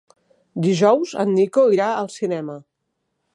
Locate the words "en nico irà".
1.25-1.91